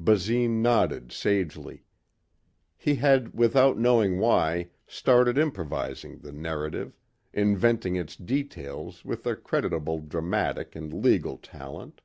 Basine 0.00 0.60
nodded 0.62 1.12
sagely. 1.12 1.84
He 2.76 2.96
had 2.96 3.32
without 3.34 3.78
knowing 3.78 4.18
why 4.18 4.70
started 4.84 5.38
improvising 5.38 6.18
the 6.18 6.32
narrative, 6.32 6.98
inventing 7.32 7.94
its 7.94 8.16
details 8.16 9.04
with 9.04 9.24
a 9.28 9.36
creditable 9.36 10.00
dramatic 10.00 10.74
and 10.74 10.92
legal 10.92 11.36
talent. 11.36 12.00